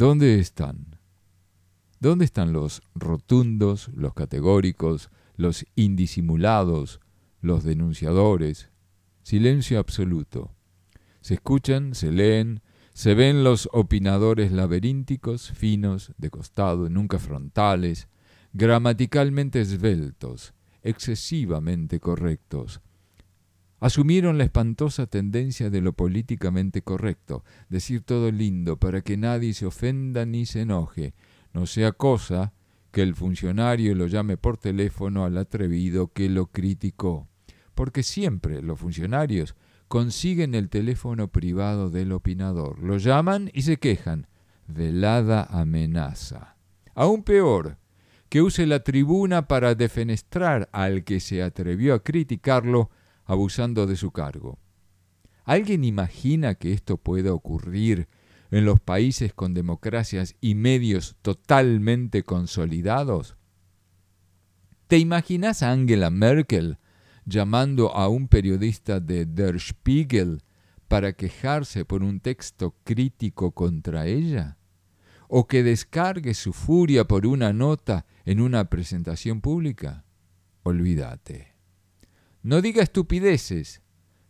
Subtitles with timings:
[0.00, 0.96] ¿Dónde están?
[1.98, 7.00] ¿Dónde están los rotundos, los categóricos, los indisimulados,
[7.42, 8.70] los denunciadores?
[9.22, 10.54] Silencio absoluto.
[11.20, 12.62] Se escuchan, se leen,
[12.94, 18.08] se ven los opinadores laberínticos, finos, de costado, nunca frontales,
[18.54, 22.80] gramaticalmente esbeltos, excesivamente correctos.
[23.80, 29.64] Asumieron la espantosa tendencia de lo políticamente correcto, decir todo lindo para que nadie se
[29.64, 31.14] ofenda ni se enoje,
[31.54, 32.52] no sea cosa
[32.92, 37.26] que el funcionario lo llame por teléfono al atrevido que lo criticó,
[37.74, 39.54] porque siempre los funcionarios
[39.88, 44.26] consiguen el teléfono privado del opinador, lo llaman y se quejan.
[44.66, 46.56] Velada amenaza.
[46.94, 47.78] Aún peor,
[48.28, 52.90] que use la tribuna para defenestrar al que se atrevió a criticarlo
[53.30, 54.58] abusando de su cargo.
[55.44, 58.08] ¿Alguien imagina que esto pueda ocurrir
[58.50, 63.36] en los países con democracias y medios totalmente consolidados?
[64.88, 66.78] ¿Te imaginas a Angela Merkel
[67.24, 70.42] llamando a un periodista de Der Spiegel
[70.88, 74.58] para quejarse por un texto crítico contra ella?
[75.28, 80.04] ¿O que descargue su furia por una nota en una presentación pública?
[80.64, 81.49] Olvídate.
[82.42, 83.82] No diga estupideces,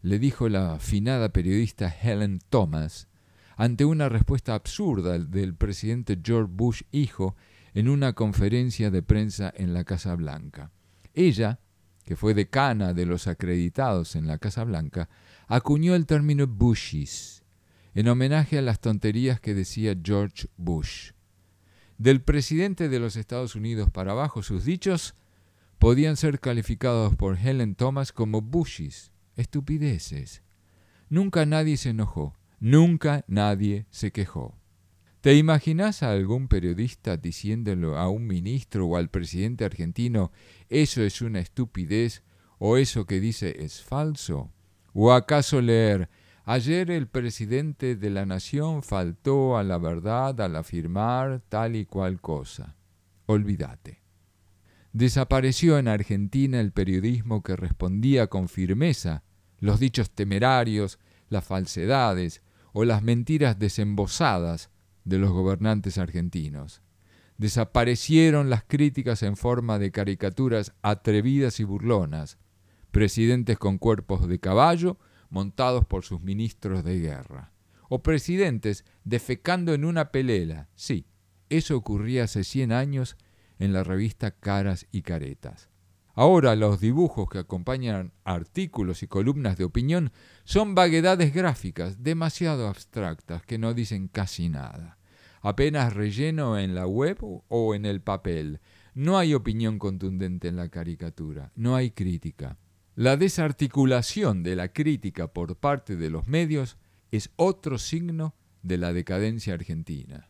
[0.00, 3.06] le dijo la afinada periodista Helen Thomas
[3.54, 7.36] ante una respuesta absurda del presidente George Bush hijo
[7.74, 10.72] en una conferencia de prensa en la Casa Blanca.
[11.12, 11.60] Ella,
[12.04, 15.10] que fue decana de los acreditados en la Casa Blanca,
[15.46, 17.42] acuñó el término Bushies,
[17.94, 21.10] en homenaje a las tonterías que decía George Bush.
[21.98, 25.14] Del presidente de los Estados Unidos para abajo, sus dichos
[25.78, 30.42] podían ser calificados por Helen Thomas como bushies, estupideces.
[31.08, 34.56] Nunca nadie se enojó, nunca nadie se quejó.
[35.20, 40.32] ¿Te imaginas a algún periodista diciéndolo a un ministro o al presidente argentino,
[40.68, 42.22] eso es una estupidez
[42.58, 44.52] o eso que dice es falso?
[44.92, 46.08] ¿O acaso leer,
[46.50, 52.22] Ayer el presidente de la nación faltó a la verdad al afirmar tal y cual
[52.22, 52.74] cosa.
[53.26, 54.00] Olvídate.
[54.92, 59.22] Desapareció en Argentina el periodismo que respondía con firmeza
[59.60, 64.70] los dichos temerarios, las falsedades o las mentiras desembosadas
[65.04, 66.82] de los gobernantes argentinos.
[67.36, 72.38] Desaparecieron las críticas en forma de caricaturas atrevidas y burlonas,
[72.90, 74.98] presidentes con cuerpos de caballo
[75.30, 77.52] montados por sus ministros de guerra,
[77.88, 80.68] o presidentes defecando en una pelela.
[80.74, 81.06] Sí,
[81.48, 83.16] eso ocurría hace 100 años
[83.58, 85.68] en la revista Caras y Caretas.
[86.14, 90.10] Ahora los dibujos que acompañan artículos y columnas de opinión
[90.42, 94.98] son vaguedades gráficas demasiado abstractas que no dicen casi nada.
[95.42, 98.60] Apenas relleno en la web o en el papel.
[98.94, 102.58] No hay opinión contundente en la caricatura, no hay crítica.
[102.96, 106.78] La desarticulación de la crítica por parte de los medios
[107.12, 110.28] es otro signo de la decadencia argentina.